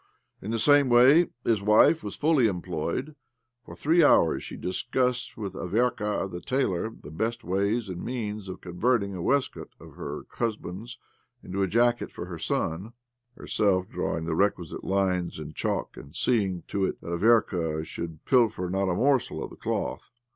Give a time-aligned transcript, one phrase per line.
[0.41, 3.15] In the same way, his wife was fully employed.
[3.63, 8.61] For three hours she discussed with Averka, the tailor, the best ways and means of
[8.61, 10.97] converting a waistcoat of her husband's
[11.43, 12.93] into a jacket for her son—
[13.37, 18.71] herself drawing the requisite lines in chalk, and seeing to it that Averka should pilfer
[18.71, 20.09] not a morsel of the cloth.